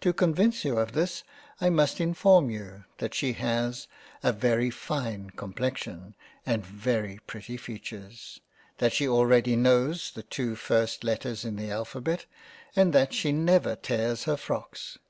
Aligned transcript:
To 0.00 0.14
convince 0.14 0.64
you 0.64 0.78
of 0.78 0.92
this, 0.92 1.24
I 1.60 1.68
must 1.68 2.00
inform 2.00 2.48
you 2.48 2.86
that 2.96 3.12
she 3.12 3.34
has 3.34 3.86
a 4.22 4.32
very 4.32 4.70
fine 4.70 5.28
com 5.28 5.52
plexion 5.52 6.14
and 6.46 6.64
very 6.64 7.18
pretty 7.26 7.58
features, 7.58 8.40
that 8.78 8.94
she 8.94 9.06
already 9.06 9.56
knows 9.56 10.10
the 10.12 10.22
two 10.22 10.56
first 10.56 11.04
letters 11.04 11.44
in 11.44 11.56
the 11.56 11.70
Alphabet, 11.70 12.24
and 12.74 12.94
that 12.94 13.12
she 13.12 13.30
never 13.30 13.76
tears 13.76 14.24
her 14.24 14.38
frocks— 14.38 14.96